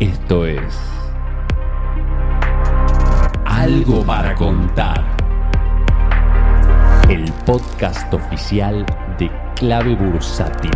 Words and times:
Esto 0.00 0.46
es 0.46 0.62
Algo 3.44 4.06
para 4.06 4.32
contar. 4.36 5.04
El 7.10 7.32
podcast 7.44 8.14
oficial 8.14 8.86
de 9.18 9.28
Clave 9.56 9.96
Bursátil. 9.96 10.70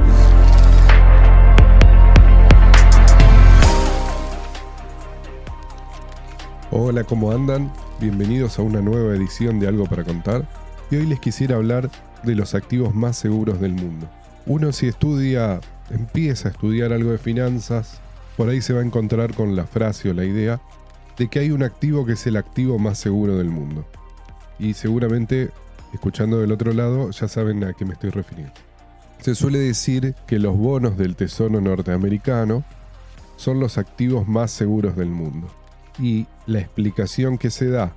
Hola, 6.72 7.04
¿cómo 7.04 7.30
andan? 7.30 7.72
Bienvenidos 8.00 8.58
a 8.58 8.62
una 8.62 8.80
nueva 8.80 9.14
edición 9.14 9.60
de 9.60 9.68
Algo 9.68 9.86
para 9.86 10.02
Contar. 10.02 10.48
Y 10.90 10.96
hoy 10.96 11.06
les 11.06 11.20
quisiera 11.20 11.54
hablar 11.54 11.88
de 12.24 12.34
los 12.34 12.56
activos 12.56 12.92
más 12.92 13.18
seguros 13.18 13.60
del 13.60 13.74
mundo. 13.74 14.08
Uno 14.46 14.72
si 14.72 14.88
estudia, 14.88 15.60
empieza 15.90 16.48
a 16.48 16.50
estudiar 16.50 16.92
algo 16.92 17.12
de 17.12 17.18
finanzas, 17.18 18.00
por 18.36 18.48
ahí 18.48 18.60
se 18.60 18.72
va 18.72 18.80
a 18.80 18.84
encontrar 18.84 19.34
con 19.34 19.56
la 19.56 19.66
frase 19.66 20.10
o 20.10 20.14
la 20.14 20.24
idea 20.24 20.60
de 21.16 21.28
que 21.28 21.38
hay 21.38 21.50
un 21.50 21.62
activo 21.62 22.06
que 22.06 22.12
es 22.12 22.26
el 22.26 22.36
activo 22.36 22.78
más 22.78 22.98
seguro 22.98 23.36
del 23.36 23.48
mundo. 23.48 23.84
Y 24.58 24.74
seguramente, 24.74 25.50
escuchando 25.92 26.38
del 26.40 26.52
otro 26.52 26.72
lado, 26.72 27.10
ya 27.10 27.28
saben 27.28 27.64
a 27.64 27.72
qué 27.72 27.84
me 27.84 27.94
estoy 27.94 28.10
refiriendo. 28.10 28.54
Se 29.20 29.34
suele 29.34 29.58
decir 29.58 30.14
que 30.26 30.38
los 30.38 30.56
bonos 30.56 30.96
del 30.96 31.14
Tesoro 31.16 31.60
norteamericano 31.60 32.64
son 33.36 33.60
los 33.60 33.78
activos 33.78 34.26
más 34.26 34.50
seguros 34.50 34.96
del 34.96 35.10
mundo. 35.10 35.48
Y 35.98 36.26
la 36.46 36.60
explicación 36.60 37.38
que 37.38 37.50
se 37.50 37.68
da 37.68 37.94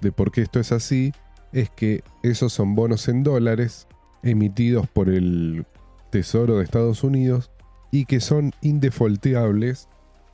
de 0.00 0.12
por 0.12 0.32
qué 0.32 0.42
esto 0.42 0.60
es 0.60 0.72
así 0.72 1.12
es 1.52 1.70
que 1.70 2.02
esos 2.22 2.52
son 2.52 2.74
bonos 2.74 3.08
en 3.08 3.22
dólares 3.22 3.86
emitidos 4.22 4.86
por 4.86 5.08
el 5.08 5.66
Tesoro 6.10 6.58
de 6.58 6.64
Estados 6.64 7.04
Unidos 7.04 7.50
y 7.92 8.06
que 8.06 8.18
son 8.18 8.50
indefolteables 8.62 9.88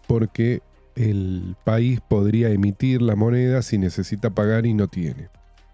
porque 0.07 0.63
el 0.95 1.57
país 1.65 2.01
podría 2.01 2.49
emitir 2.49 3.03
la 3.03 3.15
moneda 3.15 3.61
si 3.61 3.77
necesita 3.77 4.31
pagar 4.31 4.65
y 4.65 4.73
no 4.73 4.89
tiene. 4.89 5.29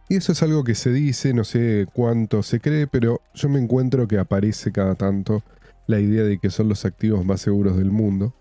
Y 0.09 0.17
eso 0.17 0.33
es 0.33 0.43
algo 0.43 0.65
que 0.65 0.75
se 0.75 0.93
dice, 0.93 1.33
no 1.33 1.45
sé 1.45 1.87
cuánto 1.93 2.43
se 2.43 2.61
cree, 2.61 2.87
pero 2.87 3.21
yo 3.35 3.49
me 3.49 3.61
encuentro 3.61 4.09
que 4.09 4.19
aparece 4.19 4.73
cada 4.73 4.97
tanto 4.97 5.43
la 5.87 6.01
idea 6.01 6.25
de 6.25 6.39
que 6.39 6.51
son 6.51 6.69
los 6.69 6.85
activos 6.85 7.25
más 7.25 7.41
seguros 7.41 7.77
del 7.77 7.91
mundo. 7.91 8.35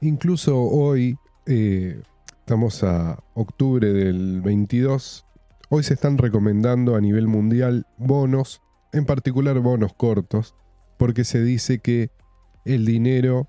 Incluso 0.00 0.58
hoy, 0.62 1.16
eh, 1.46 2.00
estamos 2.38 2.82
a 2.84 3.18
octubre 3.34 3.92
del 3.92 4.40
22, 4.40 5.26
hoy 5.68 5.82
se 5.82 5.94
están 5.94 6.16
recomendando 6.16 6.96
a 6.96 7.00
nivel 7.00 7.26
mundial 7.26 7.86
bonos, 7.98 8.62
en 8.92 9.04
particular 9.04 9.58
bonos 9.60 9.92
cortos, 9.92 10.54
porque 10.96 11.24
se 11.24 11.42
dice 11.42 11.80
que 11.80 12.10
el 12.64 12.84
dinero 12.84 13.48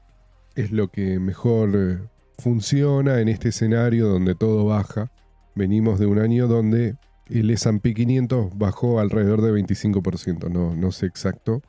es 0.56 0.72
lo 0.72 0.90
que 0.90 1.20
mejor 1.20 1.72
eh, 1.76 2.00
funciona 2.38 3.20
en 3.20 3.30
este 3.30 3.50
escenario 3.50 4.08
donde 4.08 4.36
todo 4.36 4.66
baja. 4.66 5.12
Venimos 5.56 6.00
de 6.00 6.06
un 6.06 6.20
año 6.20 6.48
donde 6.48 6.95
el 7.28 7.50
S&P 7.50 7.94
500 7.94 8.58
bajó 8.58 9.00
alrededor 9.00 9.42
de 9.42 9.52
25%, 9.52 10.50
no, 10.50 10.76
no 10.76 10.92
sé 10.92 11.06
exacto, 11.06 11.62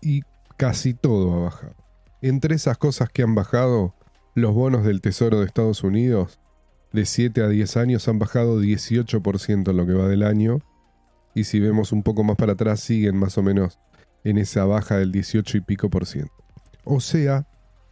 y 0.00 0.22
casi 0.56 0.94
todo 0.94 1.34
ha 1.34 1.44
bajado. 1.44 1.74
Entre 2.22 2.54
esas 2.54 2.78
cosas 2.78 3.08
que 3.10 3.22
han 3.22 3.34
bajado, 3.34 3.94
los 4.34 4.54
bonos 4.54 4.84
del 4.84 5.00
Tesoro 5.00 5.40
de 5.40 5.46
Estados 5.46 5.82
Unidos 5.84 6.38
de 6.92 7.04
7 7.04 7.42
a 7.42 7.48
10 7.48 7.76
años 7.76 8.08
han 8.08 8.18
bajado 8.18 8.60
18% 8.60 9.70
en 9.70 9.76
lo 9.76 9.86
que 9.86 9.92
va 9.92 10.08
del 10.08 10.22
año, 10.22 10.60
y 11.34 11.44
si 11.44 11.60
vemos 11.60 11.92
un 11.92 12.02
poco 12.02 12.24
más 12.24 12.36
para 12.36 12.52
atrás 12.52 12.80
siguen 12.80 13.16
más 13.16 13.38
o 13.38 13.42
menos 13.42 13.78
en 14.24 14.38
esa 14.38 14.64
baja 14.64 14.96
del 14.96 15.12
18 15.12 15.58
y 15.58 15.60
pico 15.60 15.88
por 15.88 16.06
ciento. 16.06 16.32
O 16.84 17.00
sea, 17.00 17.46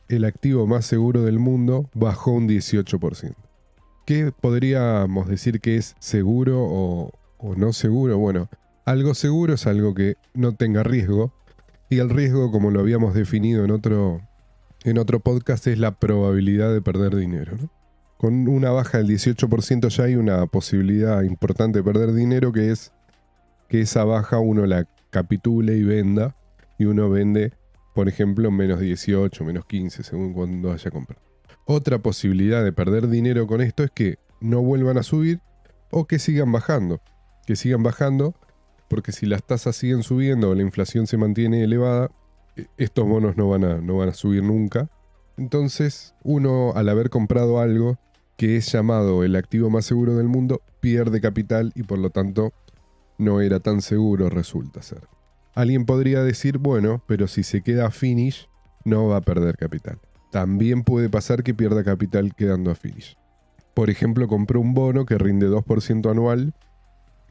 el 0.08 0.24
activo 0.24 0.66
más 0.66 0.86
seguro 0.86 1.22
del 1.22 1.38
mundo 1.38 1.90
bajó 1.94 2.32
un 2.32 2.48
18%. 2.48 3.34
¿Qué 4.06 4.32
podríamos 4.32 5.28
decir 5.28 5.60
que 5.60 5.76
es 5.76 5.94
seguro 5.98 6.62
o, 6.62 7.12
no 7.56 7.74
seguro? 7.74 8.16
Bueno, 8.16 8.48
algo 8.86 9.12
seguro 9.14 9.54
es 9.54 9.66
algo 9.66 9.94
que 9.94 10.16
no 10.32 10.54
tenga 10.54 10.82
riesgo. 10.82 11.34
Y 11.90 11.98
el 11.98 12.08
riesgo, 12.08 12.50
como 12.50 12.70
lo 12.70 12.80
habíamos 12.80 13.12
definido 13.12 13.64
en 13.64 13.70
otro, 13.70 14.22
en 14.84 14.98
otro 14.98 15.20
podcast, 15.20 15.66
es 15.66 15.78
la 15.78 15.98
probabilidad 15.98 16.72
de 16.72 16.80
perder 16.80 17.16
dinero. 17.16 17.58
Con 18.16 18.48
una 18.48 18.70
baja 18.70 18.98
del 18.98 19.08
18% 19.08 19.88
ya 19.88 20.04
hay 20.04 20.16
una 20.16 20.46
posibilidad 20.46 21.22
importante 21.22 21.80
de 21.80 21.84
perder 21.84 22.14
dinero 22.14 22.50
que 22.50 22.70
es 22.70 22.92
que 23.68 23.82
esa 23.82 24.04
baja 24.04 24.38
uno 24.38 24.64
la 24.64 24.88
capitule 25.10 25.76
y 25.76 25.82
venda. 25.82 26.34
Y 26.78 26.86
uno 26.86 27.10
vende 27.10 27.52
por 27.98 28.08
ejemplo, 28.08 28.52
menos 28.52 28.78
18, 28.78 29.44
menos 29.44 29.64
15, 29.64 30.04
según 30.04 30.32
cuando 30.32 30.70
haya 30.70 30.88
comprado. 30.88 31.20
Otra 31.64 31.98
posibilidad 31.98 32.62
de 32.62 32.72
perder 32.72 33.08
dinero 33.08 33.48
con 33.48 33.60
esto 33.60 33.82
es 33.82 33.90
que 33.90 34.20
no 34.40 34.62
vuelvan 34.62 34.98
a 34.98 35.02
subir 35.02 35.40
o 35.90 36.06
que 36.06 36.20
sigan 36.20 36.52
bajando. 36.52 37.00
Que 37.44 37.56
sigan 37.56 37.82
bajando, 37.82 38.36
porque 38.88 39.10
si 39.10 39.26
las 39.26 39.42
tasas 39.42 39.74
siguen 39.74 40.04
subiendo 40.04 40.50
o 40.50 40.54
la 40.54 40.62
inflación 40.62 41.08
se 41.08 41.16
mantiene 41.16 41.64
elevada, 41.64 42.12
e, 42.54 42.66
estos 42.76 43.04
bonos 43.04 43.36
no 43.36 43.48
van 43.48 43.64
a, 43.64 43.78
no 43.78 43.96
van 43.96 44.10
a 44.10 44.14
subir 44.14 44.44
nunca. 44.44 44.88
Entonces, 45.36 46.14
uno 46.22 46.74
al 46.76 46.88
haber 46.90 47.10
comprado 47.10 47.58
algo 47.58 47.98
que 48.36 48.56
es 48.56 48.70
llamado 48.70 49.24
el 49.24 49.34
activo 49.34 49.70
más 49.70 49.86
seguro 49.86 50.14
del 50.14 50.28
mundo, 50.28 50.62
pierde 50.78 51.20
capital 51.20 51.72
y 51.74 51.82
por 51.82 51.98
lo 51.98 52.10
tanto 52.10 52.52
no 53.18 53.40
era 53.40 53.58
tan 53.58 53.82
seguro 53.82 54.30
resulta 54.30 54.82
ser. 54.82 55.17
Alguien 55.58 55.86
podría 55.86 56.22
decir, 56.22 56.58
bueno, 56.58 57.02
pero 57.08 57.26
si 57.26 57.42
se 57.42 57.62
queda 57.62 57.86
a 57.86 57.90
finish, 57.90 58.48
no 58.84 59.08
va 59.08 59.16
a 59.16 59.20
perder 59.22 59.56
capital. 59.56 59.98
También 60.30 60.84
puede 60.84 61.08
pasar 61.08 61.42
que 61.42 61.52
pierda 61.52 61.82
capital 61.82 62.32
quedando 62.36 62.70
a 62.70 62.76
finish. 62.76 63.18
Por 63.74 63.90
ejemplo, 63.90 64.28
compró 64.28 64.60
un 64.60 64.72
bono 64.72 65.04
que 65.04 65.18
rinde 65.18 65.48
2% 65.48 66.08
anual. 66.08 66.54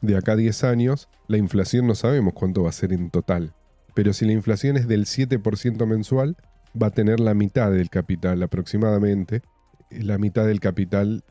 De 0.02 0.14
acá 0.14 0.32
a 0.32 0.36
10 0.36 0.62
años, 0.64 1.08
la 1.26 1.38
inflación 1.38 1.86
no 1.86 1.94
sabemos 1.94 2.34
cuánto 2.34 2.64
va 2.64 2.68
a 2.68 2.72
ser 2.72 2.92
en 2.92 3.08
total. 3.08 3.54
Pero 3.94 4.12
si 4.12 4.26
la 4.26 4.32
inflación 4.32 4.76
es 4.76 4.86
del 4.86 5.06
7% 5.06 5.86
mensual, 5.86 6.36
va 6.80 6.88
a 6.88 6.90
tener 6.90 7.20
la 7.20 7.32
mitad 7.32 7.70
del 7.70 7.88
capital 7.88 8.42
aproximadamente. 8.42 9.40
La 9.88 10.18
mitad 10.18 10.44
del 10.44 10.60
capital 10.60 11.24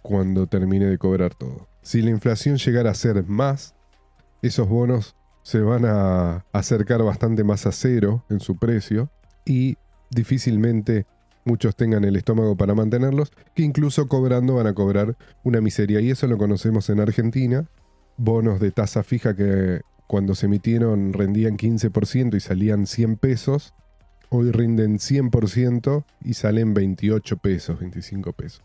cuando 0.00 0.46
termine 0.46 0.86
de 0.86 0.96
cobrar 0.96 1.34
todo. 1.34 1.66
Si 1.82 2.02
la 2.02 2.10
inflación 2.10 2.56
llegara 2.56 2.92
a 2.92 2.94
ser 2.94 3.24
más, 3.24 3.74
esos 4.42 4.68
bonos 4.68 5.16
se 5.42 5.60
van 5.60 5.84
a 5.86 6.44
acercar 6.52 7.02
bastante 7.02 7.44
más 7.44 7.66
a 7.66 7.72
cero 7.72 8.24
en 8.28 8.40
su 8.40 8.56
precio 8.56 9.10
y 9.44 9.76
difícilmente 10.10 11.06
muchos 11.44 11.74
tengan 11.76 12.04
el 12.04 12.16
estómago 12.16 12.56
para 12.56 12.74
mantenerlos, 12.74 13.32
que 13.54 13.62
incluso 13.62 14.08
cobrando 14.08 14.56
van 14.56 14.66
a 14.66 14.74
cobrar 14.74 15.16
una 15.42 15.60
miseria. 15.60 16.00
Y 16.00 16.10
eso 16.10 16.26
lo 16.26 16.38
conocemos 16.38 16.90
en 16.90 17.00
Argentina, 17.00 17.66
bonos 18.16 18.60
de 18.60 18.70
tasa 18.70 19.02
fija 19.02 19.34
que 19.34 19.80
cuando 20.06 20.34
se 20.34 20.46
emitieron 20.46 21.12
rendían 21.12 21.56
15% 21.56 22.36
y 22.36 22.40
salían 22.40 22.86
100 22.86 23.16
pesos, 23.16 23.74
hoy 24.28 24.50
rinden 24.50 24.98
100% 24.98 26.04
y 26.24 26.34
salen 26.34 26.74
28 26.74 27.36
pesos, 27.38 27.80
25 27.80 28.32
pesos. 28.32 28.62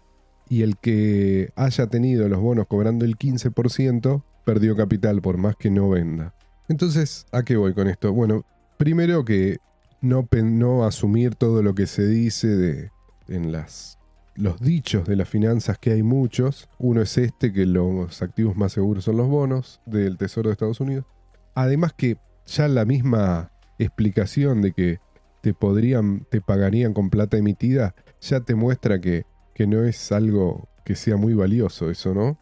Y 0.50 0.62
el 0.62 0.78
que 0.78 1.52
haya 1.56 1.88
tenido 1.88 2.28
los 2.30 2.40
bonos 2.40 2.68
cobrando 2.68 3.06
el 3.06 3.18
15%, 3.18 4.24
perdió 4.44 4.76
capital 4.76 5.22
por 5.22 5.38
más 5.38 5.56
que 5.56 5.72
no 5.72 5.90
venda. 5.90 6.34
Entonces, 6.68 7.26
¿a 7.32 7.44
qué 7.44 7.58
voy 7.58 7.74
con 7.74 7.88
esto? 7.88 8.12
Bueno, 8.12 8.46
primero 8.78 9.24
que 9.24 9.58
no, 10.02 10.28
no 10.32 10.86
asumir 10.86 11.36
todo 11.36 11.62
lo 11.62 11.76
que 11.76 11.88
se 11.88 12.08
dice 12.08 12.48
de, 12.48 12.92
en 13.28 13.52
las, 13.52 14.00
los 14.36 14.60
dichos 14.60 15.08
de 15.08 15.16
las 15.16 15.30
finanzas, 15.30 15.78
que 15.78 15.92
hay 15.92 16.04
muchos. 16.04 16.70
Uno 16.78 17.02
es 17.02 17.18
este, 17.18 17.54
que 17.54 17.66
los 17.66 18.22
activos 18.22 18.56
más 18.56 18.74
seguros 18.74 19.04
son 19.04 19.18
los 19.18 19.28
bonos 19.28 19.82
del 19.86 20.18
Tesoro 20.18 20.50
de 20.50 20.54
Estados 20.54 20.80
Unidos. 20.80 21.06
Además 21.54 21.94
que 21.94 22.18
ya 22.46 22.68
la 22.68 22.86
misma 22.86 23.52
explicación 23.78 24.62
de 24.62 24.72
que 24.72 25.00
te 25.42 25.54
podrían, 25.54 26.26
te 26.30 26.42
pagarían 26.42 26.94
con 26.94 27.10
plata 27.10 27.38
emitida, 27.38 27.94
ya 28.22 28.42
te 28.42 28.56
muestra 28.56 29.00
que, 29.00 29.26
que 29.54 29.68
no 29.68 29.84
es 29.84 30.12
algo 30.12 30.68
que 30.84 30.96
sea 30.96 31.18
muy 31.18 31.34
valioso 31.34 31.90
eso, 31.90 32.14
¿no? 32.14 32.40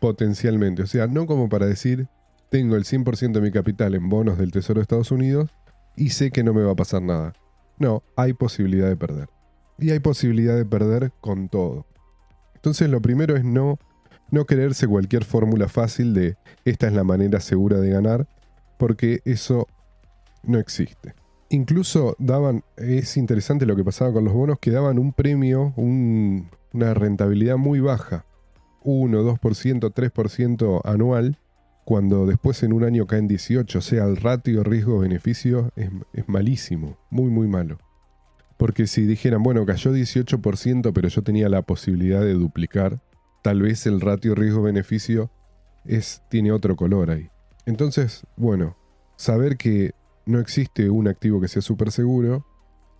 Potencialmente. 0.00 0.82
O 0.82 0.86
sea, 0.86 1.06
no 1.06 1.26
como 1.26 1.48
para 1.48 1.66
decir, 1.66 2.08
tengo 2.54 2.76
el 2.76 2.84
100% 2.84 3.32
de 3.32 3.40
mi 3.40 3.50
capital 3.50 3.96
en 3.96 4.08
bonos 4.08 4.38
del 4.38 4.52
Tesoro 4.52 4.78
de 4.78 4.82
Estados 4.82 5.10
Unidos 5.10 5.50
y 5.96 6.10
sé 6.10 6.30
que 6.30 6.44
no 6.44 6.54
me 6.54 6.62
va 6.62 6.70
a 6.70 6.76
pasar 6.76 7.02
nada. 7.02 7.32
No, 7.80 8.04
hay 8.14 8.32
posibilidad 8.32 8.88
de 8.88 8.96
perder. 8.96 9.28
Y 9.76 9.90
hay 9.90 9.98
posibilidad 9.98 10.54
de 10.54 10.64
perder 10.64 11.10
con 11.20 11.48
todo. 11.48 11.84
Entonces 12.54 12.88
lo 12.88 13.02
primero 13.02 13.34
es 13.34 13.42
no, 13.42 13.80
no 14.30 14.44
creerse 14.44 14.86
cualquier 14.86 15.24
fórmula 15.24 15.66
fácil 15.66 16.14
de 16.14 16.36
esta 16.64 16.86
es 16.86 16.92
la 16.92 17.02
manera 17.02 17.40
segura 17.40 17.80
de 17.80 17.90
ganar, 17.90 18.28
porque 18.78 19.18
eso 19.24 19.66
no 20.44 20.60
existe. 20.60 21.16
Incluso 21.48 22.14
daban, 22.20 22.62
es 22.76 23.16
interesante 23.16 23.66
lo 23.66 23.74
que 23.74 23.82
pasaba 23.82 24.12
con 24.12 24.24
los 24.24 24.32
bonos, 24.32 24.60
que 24.60 24.70
daban 24.70 25.00
un 25.00 25.12
premio, 25.12 25.74
una 25.76 26.94
rentabilidad 26.94 27.56
muy 27.56 27.80
baja, 27.80 28.26
1, 28.84 29.24
2%, 29.24 29.92
3% 29.92 30.80
anual, 30.84 31.40
cuando 31.84 32.26
después 32.26 32.62
en 32.62 32.72
un 32.72 32.84
año 32.84 33.06
caen 33.06 33.28
18, 33.28 33.78
o 33.78 33.82
sea, 33.82 34.04
el 34.04 34.16
ratio 34.16 34.64
riesgo-beneficio 34.64 35.70
es, 35.76 35.90
malísimo, 36.26 36.98
muy, 37.10 37.30
muy 37.30 37.46
malo. 37.46 37.78
Porque 38.56 38.86
si 38.86 39.02
dijeran, 39.02 39.42
bueno, 39.42 39.66
cayó 39.66 39.92
18%, 39.92 40.92
pero 40.92 41.08
yo 41.08 41.22
tenía 41.22 41.48
la 41.48 41.62
posibilidad 41.62 42.20
de 42.20 42.34
duplicar, 42.34 43.00
tal 43.42 43.62
vez 43.62 43.86
el 43.86 44.00
ratio 44.00 44.34
riesgo-beneficio 44.34 45.30
es, 45.84 46.22
tiene 46.30 46.52
otro 46.52 46.76
color 46.76 47.10
ahí. 47.10 47.28
Entonces, 47.66 48.26
bueno, 48.36 48.76
saber 49.16 49.56
que 49.56 49.92
no 50.24 50.40
existe 50.40 50.88
un 50.88 51.08
activo 51.08 51.40
que 51.40 51.48
sea 51.48 51.62
súper 51.62 51.90
seguro 51.90 52.46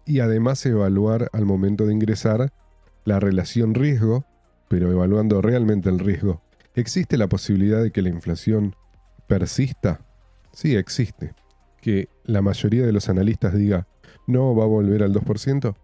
y 0.04 0.20
además 0.20 0.64
evaluar 0.66 1.30
al 1.32 1.46
momento 1.46 1.86
de 1.86 1.94
ingresar 1.94 2.52
la 3.04 3.20
relación 3.20 3.74
riesgo, 3.74 4.24
pero 4.68 4.90
evaluando 4.90 5.40
realmente 5.40 5.88
el 5.88 5.98
riesgo. 5.98 6.42
¿Existe 6.74 7.16
la 7.16 7.28
posibilidad 7.28 7.82
de 7.82 7.92
que 7.92 8.02
la 8.02 8.08
inflación 8.08 8.74
persista? 9.28 10.00
Sí, 10.52 10.74
existe. 10.74 11.34
Que 11.80 12.08
la 12.24 12.42
mayoría 12.42 12.84
de 12.84 12.92
los 12.92 13.08
analistas 13.08 13.54
diga, 13.54 13.86
no 14.26 14.56
va 14.56 14.64
a 14.64 14.68
volver 14.68 15.02
al 15.02 15.12
2%. 15.12 15.76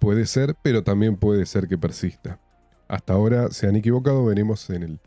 Puede 0.00 0.26
ser, 0.26 0.56
pero 0.62 0.82
también 0.82 1.16
puede 1.16 1.46
ser 1.46 1.68
que 1.68 1.78
persista. 1.78 2.40
Hasta 2.88 3.12
ahora 3.12 3.50
se 3.50 3.68
han 3.68 3.76
equivocado, 3.76 4.24
veremos 4.24 4.68
en 4.70 4.82
el, 4.82 5.00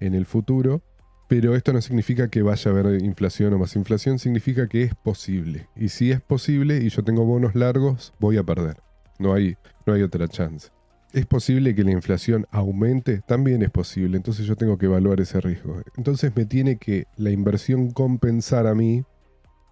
en 0.00 0.14
el 0.14 0.26
futuro. 0.26 0.82
Pero 1.28 1.56
esto 1.56 1.72
no 1.72 1.80
significa 1.80 2.28
que 2.28 2.42
vaya 2.42 2.70
a 2.70 2.74
haber 2.74 3.02
inflación 3.02 3.54
o 3.54 3.58
más 3.58 3.74
inflación, 3.74 4.18
significa 4.18 4.68
que 4.68 4.82
es 4.82 4.94
posible. 4.94 5.68
Y 5.74 5.88
si 5.88 6.12
es 6.12 6.20
posible 6.20 6.78
y 6.78 6.90
yo 6.90 7.02
tengo 7.02 7.24
bonos 7.24 7.54
largos, 7.54 8.12
voy 8.20 8.36
a 8.36 8.44
perder. 8.44 8.76
No 9.18 9.32
hay, 9.32 9.56
no 9.86 9.94
hay 9.94 10.02
otra 10.02 10.28
chance. 10.28 10.75
¿Es 11.16 11.24
posible 11.24 11.74
que 11.74 11.82
la 11.82 11.92
inflación 11.92 12.46
aumente? 12.50 13.22
También 13.26 13.62
es 13.62 13.70
posible, 13.70 14.18
entonces 14.18 14.44
yo 14.44 14.54
tengo 14.54 14.76
que 14.76 14.84
evaluar 14.84 15.18
ese 15.18 15.40
riesgo. 15.40 15.80
Entonces 15.96 16.30
me 16.36 16.44
tiene 16.44 16.76
que 16.76 17.06
la 17.16 17.30
inversión 17.30 17.90
compensar 17.90 18.66
a 18.66 18.74
mí 18.74 19.02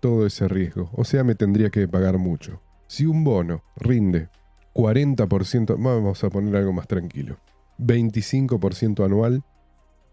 todo 0.00 0.24
ese 0.24 0.48
riesgo. 0.48 0.88
O 0.94 1.04
sea, 1.04 1.22
me 1.22 1.34
tendría 1.34 1.68
que 1.68 1.86
pagar 1.86 2.16
mucho. 2.16 2.62
Si 2.86 3.04
un 3.04 3.24
bono 3.24 3.62
rinde 3.76 4.30
40%, 4.72 5.76
vamos 5.78 6.24
a 6.24 6.30
poner 6.30 6.56
algo 6.56 6.72
más 6.72 6.88
tranquilo, 6.88 7.36
25% 7.78 9.04
anual, 9.04 9.44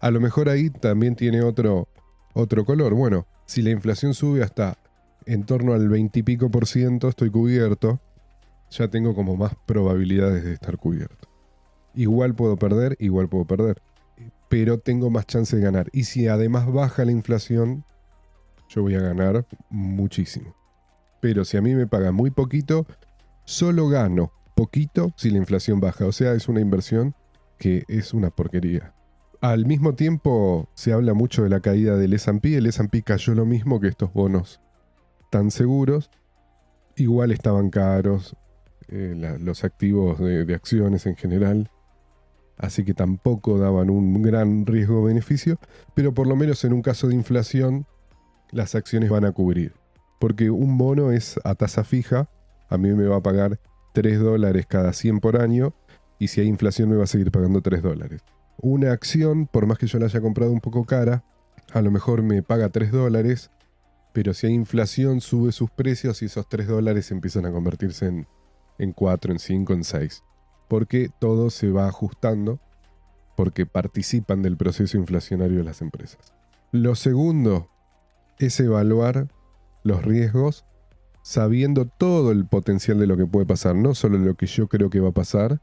a 0.01 0.11
lo 0.11 0.19
mejor 0.19 0.49
ahí 0.49 0.69
también 0.69 1.15
tiene 1.15 1.43
otro, 1.43 1.87
otro 2.33 2.65
color. 2.65 2.93
Bueno, 2.93 3.25
si 3.45 3.61
la 3.61 3.69
inflación 3.69 4.13
sube 4.13 4.43
hasta 4.43 4.77
en 5.25 5.45
torno 5.45 5.71
al 5.75 5.87
20 5.87 6.19
y 6.19 6.23
pico 6.23 6.51
por 6.51 6.67
ciento, 6.67 7.07
estoy 7.07 7.29
cubierto, 7.29 8.01
ya 8.71 8.87
tengo 8.87 9.13
como 9.13 9.35
más 9.35 9.53
probabilidades 9.65 10.43
de 10.43 10.53
estar 10.53 10.77
cubierto. 10.77 11.27
Igual 11.93 12.33
puedo 12.33 12.55
perder, 12.55 12.95
igual 12.99 13.27
puedo 13.27 13.45
perder, 13.45 13.81
pero 14.49 14.79
tengo 14.79 15.09
más 15.09 15.27
chance 15.27 15.55
de 15.55 15.61
ganar. 15.61 15.89
Y 15.91 16.05
si 16.05 16.27
además 16.27 16.71
baja 16.71 17.03
la 17.03 17.11
inflación, 17.11 17.83
yo 18.69 18.81
voy 18.81 18.95
a 18.95 19.01
ganar 19.01 19.45
muchísimo. 19.69 20.55
Pero 21.19 21.43
si 21.43 21.57
a 21.57 21.61
mí 21.61 21.75
me 21.75 21.85
paga 21.85 22.11
muy 22.11 22.31
poquito, 22.31 22.87
solo 23.43 23.89
gano 23.89 24.31
poquito 24.55 25.11
si 25.17 25.29
la 25.29 25.37
inflación 25.37 25.81
baja. 25.81 26.05
O 26.05 26.11
sea, 26.13 26.33
es 26.33 26.47
una 26.47 26.61
inversión 26.61 27.13
que 27.57 27.83
es 27.89 28.13
una 28.13 28.29
porquería. 28.29 28.93
Al 29.41 29.65
mismo 29.65 29.95
tiempo 29.95 30.69
se 30.75 30.93
habla 30.93 31.13
mucho 31.13 31.43
de 31.43 31.49
la 31.49 31.59
caída 31.59 31.97
del 31.97 32.13
S&P. 32.13 32.55
El 32.55 32.67
S&P 32.67 33.03
cayó 33.03 33.35
lo 33.35 33.45
mismo 33.45 33.81
que 33.81 33.89
estos 33.89 34.13
bonos 34.13 34.61
tan 35.29 35.51
seguros. 35.51 36.09
Igual 36.95 37.31
estaban 37.31 37.69
caros 37.69 38.35
eh, 38.91 39.37
los 39.39 39.63
activos 39.63 40.19
de, 40.19 40.53
acciones 40.53 41.05
en 41.05 41.15
general. 41.15 41.71
Así 42.57 42.83
que 42.85 42.93
tampoco 42.93 43.57
daban 43.57 43.89
un 43.89 44.21
gran 44.21 44.65
riesgo-beneficio. 44.65 45.59
Pero 45.95 46.13
por 46.13 46.27
lo 46.27 46.35
menos 46.35 46.63
en 46.63 46.73
un 46.73 46.81
caso 46.81 47.07
de 47.07 47.15
inflación 47.15 47.85
las 48.51 48.75
acciones 48.75 49.09
van 49.09 49.25
a 49.25 49.31
cubrir. 49.31 49.73
Porque 50.19 50.49
un 50.51 50.77
bono 50.77 51.11
es 51.11 51.39
a 51.43 51.55
tasa 51.55 51.83
fija. 51.83 52.29
A 52.69 52.77
mí 52.77 52.89
me 52.93 53.07
va 53.07 53.17
a 53.17 53.23
pagar 53.23 53.59
3 53.93 54.19
dólares 54.19 54.65
cada 54.67 54.93
100 54.93 55.19
por 55.19 55.41
año. 55.41 55.73
Y 56.19 56.27
si 56.27 56.41
hay 56.41 56.47
inflación 56.47 56.89
me 56.89 56.97
va 56.97 57.05
a 57.05 57.07
seguir 57.07 57.31
pagando 57.31 57.61
3 57.61 57.81
dólares 57.81 58.21
una 58.61 58.91
acción, 58.91 59.47
por 59.47 59.65
más 59.65 59.77
que 59.77 59.87
yo 59.87 59.99
la 59.99 60.05
haya 60.05 60.21
comprado 60.21 60.51
un 60.51 60.61
poco 60.61 60.85
cara, 60.85 61.23
a 61.73 61.81
lo 61.81 61.91
mejor 61.91 62.21
me 62.21 62.43
paga 62.43 62.69
3 62.69 62.91
dólares, 62.91 63.49
pero 64.13 64.33
si 64.33 64.47
hay 64.47 64.53
inflación 64.53 65.21
sube 65.21 65.51
sus 65.51 65.71
precios 65.71 66.21
y 66.21 66.25
esos 66.25 66.47
3 66.47 66.67
dólares 66.67 67.11
empiezan 67.11 67.45
a 67.45 67.51
convertirse 67.51 68.07
en, 68.07 68.27
en 68.81 68.93
4, 68.93 69.33
en 69.33 69.39
5, 69.39 69.73
en 69.73 69.83
6. 69.83 70.23
Porque 70.67 71.09
todo 71.19 71.49
se 71.49 71.69
va 71.69 71.87
ajustando, 71.87 72.59
porque 73.37 73.65
participan 73.65 74.41
del 74.41 74.57
proceso 74.57 74.97
inflacionario 74.97 75.59
de 75.59 75.63
las 75.63 75.81
empresas. 75.81 76.33
Lo 76.71 76.95
segundo 76.95 77.69
es 78.39 78.59
evaluar 78.59 79.27
los 79.83 80.03
riesgos 80.03 80.65
sabiendo 81.21 81.85
todo 81.85 82.31
el 82.31 82.45
potencial 82.45 82.97
de 82.99 83.05
lo 83.05 83.15
que 83.17 83.27
puede 83.27 83.45
pasar, 83.45 83.75
no 83.75 83.93
solo 83.93 84.17
lo 84.17 84.33
que 84.33 84.47
yo 84.47 84.67
creo 84.67 84.89
que 84.89 84.99
va 84.99 85.09
a 85.09 85.13
pasar, 85.13 85.61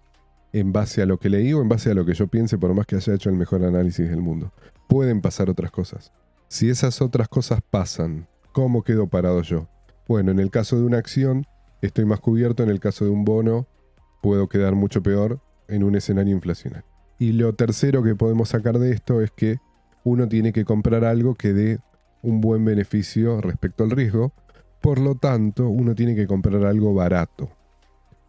en 0.52 0.72
base 0.72 1.02
a 1.02 1.06
lo 1.06 1.18
que 1.18 1.28
leí 1.28 1.52
o 1.52 1.60
en 1.60 1.68
base 1.68 1.90
a 1.90 1.94
lo 1.94 2.04
que 2.04 2.14
yo 2.14 2.28
piense, 2.28 2.56
por 2.56 2.72
más 2.72 2.86
que 2.86 2.96
haya 2.96 3.14
hecho 3.14 3.28
el 3.28 3.36
mejor 3.36 3.64
análisis 3.64 4.08
del 4.08 4.20
mundo. 4.20 4.52
Pueden 4.88 5.20
pasar 5.20 5.50
otras 5.50 5.72
cosas. 5.72 6.12
Si 6.46 6.70
esas 6.70 7.02
otras 7.02 7.28
cosas 7.28 7.60
pasan, 7.68 8.28
¿cómo 8.52 8.82
quedo 8.82 9.08
parado 9.08 9.42
yo? 9.42 9.66
Bueno, 10.06 10.30
en 10.30 10.38
el 10.38 10.50
caso 10.50 10.76
de 10.76 10.84
una 10.84 10.98
acción, 10.98 11.44
estoy 11.80 12.04
más 12.04 12.20
cubierto, 12.20 12.62
en 12.62 12.70
el 12.70 12.80
caso 12.80 13.04
de 13.04 13.10
un 13.10 13.24
bono, 13.24 13.66
puedo 14.22 14.48
quedar 14.48 14.74
mucho 14.74 15.02
peor 15.02 15.40
en 15.68 15.84
un 15.84 15.94
escenario 15.94 16.34
inflacionario. 16.34 16.86
Y 17.18 17.32
lo 17.32 17.54
tercero 17.54 18.02
que 18.02 18.14
podemos 18.14 18.50
sacar 18.50 18.78
de 18.78 18.92
esto 18.92 19.20
es 19.20 19.30
que 19.30 19.58
uno 20.04 20.28
tiene 20.28 20.52
que 20.52 20.64
comprar 20.64 21.04
algo 21.04 21.34
que 21.34 21.52
dé 21.52 21.80
un 22.22 22.40
buen 22.40 22.64
beneficio 22.64 23.40
respecto 23.40 23.84
al 23.84 23.90
riesgo. 23.90 24.32
Por 24.80 24.98
lo 24.98 25.16
tanto, 25.16 25.68
uno 25.68 25.94
tiene 25.94 26.14
que 26.14 26.26
comprar 26.26 26.64
algo 26.64 26.94
barato. 26.94 27.50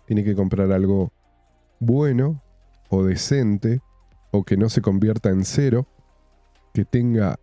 Tiene 0.06 0.24
que 0.24 0.36
comprar 0.36 0.72
algo 0.72 1.12
bueno 1.80 2.42
o 2.90 3.04
decente 3.04 3.82
o 4.32 4.44
que 4.44 4.58
no 4.58 4.70
se 4.70 4.82
convierta 4.82 5.30
en 5.30 5.46
cero, 5.46 5.88
que 6.74 6.86
tenga 6.86 7.40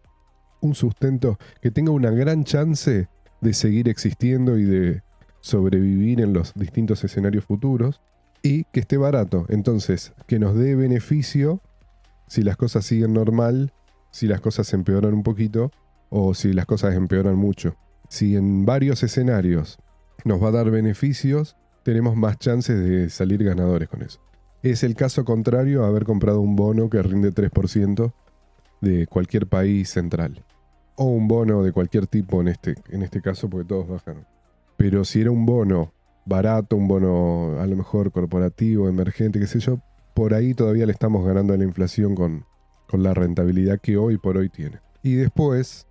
un 0.61 0.75
sustento, 0.75 1.39
que 1.61 1.71
tenga 1.71 1.93
una 1.93 2.11
gran 2.11 2.45
chance 2.45 3.09
de 3.41 3.55
seguir 3.55 3.89
existiendo 3.89 4.59
y 4.59 4.65
de 4.65 5.03
sobrevivir 5.47 6.21
en 6.21 6.33
los 6.33 6.53
distintos 6.55 7.05
escenarios 7.05 7.45
futuros 7.45 8.01
y 8.43 8.65
que 8.65 8.81
esté 8.81 8.97
barato. 8.97 9.47
Entonces, 9.49 10.13
que 10.27 10.41
nos 10.41 10.57
dé 10.57 10.75
beneficio 10.75 11.61
si 12.27 12.43
las 12.43 12.57
cosas 12.57 12.85
siguen 12.85 13.13
normal, 13.13 13.73
si 14.11 14.27
las 14.27 14.41
cosas 14.41 14.73
empeoran 14.75 15.15
un 15.15 15.23
poquito 15.23 15.71
o 16.11 16.35
si 16.35 16.53
las 16.53 16.67
cosas 16.67 16.97
empeoran 16.97 17.37
mucho. 17.37 17.77
Si 18.09 18.35
en 18.35 18.67
varios 18.67 19.05
escenarios 19.05 19.79
nos 20.25 20.43
va 20.43 20.49
a 20.49 20.53
dar 20.53 20.71
beneficios, 20.73 21.57
tenemos 21.85 22.17
más 22.17 22.39
chances 22.39 22.81
de 22.81 23.09
salir 23.09 23.45
ganadores 23.45 23.89
con 23.89 24.03
eso. 24.03 24.21
Es 24.65 24.83
el 24.83 24.97
caso 24.97 25.25
contrario 25.25 25.85
a 25.85 25.89
haber 25.89 26.05
comprado 26.05 26.41
un 26.41 26.57
bono 26.57 26.91
que 26.91 27.01
rinde 27.03 27.33
3% 27.33 28.13
de 28.81 29.07
cualquier 29.07 29.47
país 29.47 29.91
central. 29.91 30.43
O 30.97 31.05
un 31.05 31.29
bono 31.29 31.63
de 31.63 31.71
cualquier 31.71 32.09
tipo 32.09 32.41
en 32.41 32.49
este, 32.49 32.75
en 32.89 33.03
este 33.03 33.21
caso, 33.21 33.49
porque 33.49 33.69
todos 33.69 33.87
bajan. 33.87 34.27
Pero 34.77 35.05
si 35.05 35.21
era 35.21 35.31
un 35.31 35.47
bono 35.47 35.93
barato, 36.25 36.77
un 36.77 36.89
bono 36.89 37.61
a 37.61 37.67
lo 37.67 37.77
mejor 37.77 38.11
corporativo, 38.13 38.89
emergente, 38.89 39.39
qué 39.39 39.47
sé 39.47 39.61
yo, 39.61 39.81
por 40.15 40.35
ahí 40.35 40.55
todavía 40.55 40.87
le 40.87 40.93
estamos 40.93 41.25
ganando 41.25 41.55
a 41.55 41.57
la 41.57 41.65
inflación 41.65 42.15
con, 42.15 42.45
con 42.89 43.03
la 43.03 43.15
rentabilidad 43.15 43.81
que 43.81 43.97
hoy 43.97 44.19
por 44.19 44.37
hoy 44.37 44.49
tiene. 44.49 44.81
Y 45.03 45.15
después, 45.15 45.87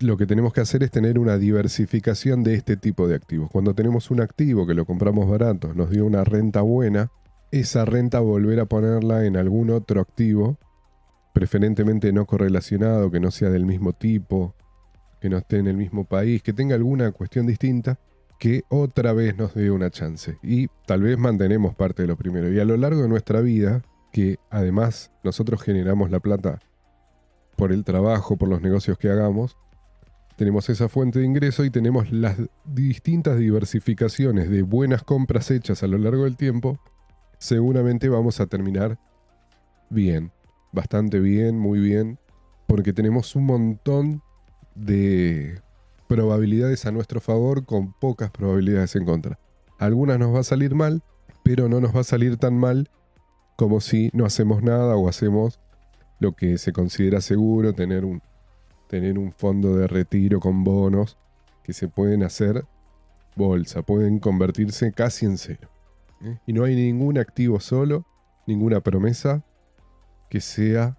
lo 0.00 0.16
que 0.16 0.26
tenemos 0.26 0.52
que 0.52 0.60
hacer 0.60 0.82
es 0.82 0.90
tener 0.90 1.18
una 1.18 1.38
diversificación 1.38 2.42
de 2.42 2.54
este 2.54 2.76
tipo 2.76 3.08
de 3.08 3.14
activos. 3.14 3.50
Cuando 3.50 3.74
tenemos 3.74 4.10
un 4.10 4.20
activo 4.20 4.66
que 4.66 4.74
lo 4.74 4.84
compramos 4.84 5.28
barato, 5.28 5.74
nos 5.74 5.90
dio 5.90 6.04
una 6.06 6.24
renta 6.24 6.60
buena, 6.60 7.10
esa 7.50 7.84
renta 7.84 8.20
volver 8.20 8.60
a 8.60 8.66
ponerla 8.66 9.24
en 9.26 9.36
algún 9.36 9.70
otro 9.70 10.00
activo, 10.00 10.58
preferentemente 11.32 12.12
no 12.12 12.26
correlacionado, 12.26 13.10
que 13.10 13.20
no 13.20 13.30
sea 13.30 13.50
del 13.50 13.66
mismo 13.66 13.92
tipo, 13.92 14.54
que 15.20 15.28
no 15.28 15.38
esté 15.38 15.58
en 15.58 15.66
el 15.66 15.76
mismo 15.76 16.04
país, 16.04 16.42
que 16.42 16.52
tenga 16.52 16.74
alguna 16.74 17.12
cuestión 17.12 17.46
distinta, 17.46 17.98
que 18.40 18.64
otra 18.68 19.12
vez 19.12 19.36
nos 19.36 19.54
dé 19.54 19.70
una 19.70 19.90
chance. 19.90 20.36
Y 20.42 20.66
tal 20.86 21.02
vez 21.02 21.16
mantenemos 21.16 21.76
parte 21.76 22.02
de 22.02 22.08
lo 22.08 22.16
primero. 22.16 22.52
Y 22.52 22.58
a 22.58 22.64
lo 22.64 22.76
largo 22.76 23.02
de 23.02 23.08
nuestra 23.08 23.40
vida, 23.40 23.82
que 24.10 24.38
además 24.50 25.12
nosotros 25.22 25.62
generamos 25.62 26.10
la 26.10 26.18
plata 26.18 26.58
por 27.54 27.70
el 27.70 27.84
trabajo, 27.84 28.36
por 28.36 28.48
los 28.48 28.60
negocios 28.60 28.98
que 28.98 29.08
hagamos, 29.08 29.56
tenemos 30.34 30.68
esa 30.68 30.88
fuente 30.88 31.20
de 31.20 31.26
ingreso 31.26 31.64
y 31.64 31.70
tenemos 31.70 32.10
las 32.10 32.36
distintas 32.64 33.38
diversificaciones 33.38 34.50
de 34.50 34.62
buenas 34.62 35.04
compras 35.04 35.52
hechas 35.52 35.84
a 35.84 35.86
lo 35.86 35.98
largo 35.98 36.24
del 36.24 36.36
tiempo 36.36 36.80
seguramente 37.40 38.08
vamos 38.08 38.38
a 38.38 38.46
terminar 38.46 38.98
bien, 39.88 40.30
bastante 40.72 41.18
bien, 41.18 41.58
muy 41.58 41.80
bien, 41.80 42.18
porque 42.66 42.92
tenemos 42.92 43.34
un 43.34 43.46
montón 43.46 44.22
de 44.76 45.60
probabilidades 46.10 46.86
a 46.86 46.90
nuestro 46.90 47.20
favor 47.20 47.64
con 47.64 47.92
pocas 47.92 48.32
probabilidades 48.32 48.96
en 48.96 49.04
contra. 49.04 49.38
Algunas 49.78 50.18
nos 50.18 50.34
va 50.34 50.40
a 50.40 50.42
salir 50.42 50.74
mal, 50.74 51.04
pero 51.44 51.68
no 51.68 51.80
nos 51.80 51.94
va 51.94 52.00
a 52.00 52.04
salir 52.04 52.36
tan 52.36 52.58
mal 52.58 52.90
como 53.54 53.80
si 53.80 54.10
no 54.12 54.24
hacemos 54.26 54.60
nada 54.60 54.96
o 54.96 55.08
hacemos 55.08 55.60
lo 56.18 56.32
que 56.32 56.58
se 56.58 56.72
considera 56.72 57.20
seguro, 57.20 57.74
tener 57.74 58.04
un, 58.04 58.22
tener 58.88 59.20
un 59.20 59.30
fondo 59.30 59.76
de 59.76 59.86
retiro 59.86 60.40
con 60.40 60.64
bonos 60.64 61.16
que 61.62 61.72
se 61.72 61.86
pueden 61.86 62.24
hacer 62.24 62.64
bolsa, 63.36 63.82
pueden 63.82 64.18
convertirse 64.18 64.90
casi 64.92 65.26
en 65.26 65.38
cero. 65.38 65.70
¿eh? 66.24 66.40
Y 66.44 66.52
no 66.54 66.64
hay 66.64 66.74
ningún 66.74 67.18
activo 67.18 67.60
solo, 67.60 68.04
ninguna 68.48 68.80
promesa 68.80 69.44
que 70.28 70.40
sea 70.40 70.98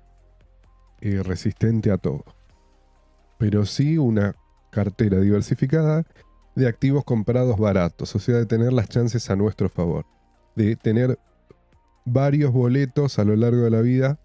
eh, 1.02 1.22
resistente 1.22 1.92
a 1.92 1.98
todo. 1.98 2.24
Pero 3.38 3.66
sí 3.66 3.98
una 3.98 4.38
cartera 4.72 5.20
diversificada 5.20 6.04
de 6.56 6.68
activos 6.68 7.04
comprados 7.04 7.58
baratos, 7.58 8.16
o 8.16 8.20
sea, 8.20 8.38
de 8.38 8.46
tener 8.46 8.74
las 8.74 8.90
chances 8.90 9.30
a 9.30 9.36
nuestro 9.36 9.70
favor, 9.70 10.06
de 10.56 10.76
tener 10.76 11.20
varios 12.06 12.52
boletos 12.52 13.20
a 13.20 13.24
lo 13.24 13.36
largo 13.36 13.62
de 13.62 13.70
la 13.70 13.82
vida 13.82 14.18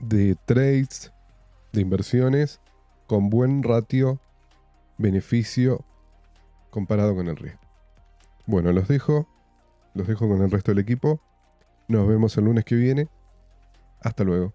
de 0.00 0.36
trades, 0.46 1.12
de 1.72 1.82
inversiones, 1.82 2.60
con 3.06 3.30
buen 3.30 3.62
ratio 3.62 4.20
beneficio 4.98 5.84
comparado 6.70 7.14
con 7.14 7.28
el 7.28 7.36
riesgo. 7.36 7.60
Bueno, 8.46 8.72
los 8.72 8.88
dejo, 8.88 9.28
los 9.94 10.06
dejo 10.06 10.28
con 10.28 10.42
el 10.42 10.50
resto 10.50 10.72
del 10.72 10.80
equipo. 10.80 11.20
Nos 11.88 12.08
vemos 12.08 12.36
el 12.36 12.44
lunes 12.44 12.64
que 12.64 12.76
viene. 12.76 13.08
Hasta 14.00 14.24
luego. 14.24 14.54